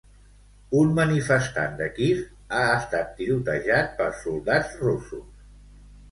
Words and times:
Un 0.77 0.93
manifestant 0.99 1.75
de 1.81 1.89
Kiev 1.97 2.23
ha 2.59 2.63
estat 2.77 3.11
tirotejat 3.19 3.93
per 3.99 4.07
soldats 4.23 4.73
russos. 4.87 5.29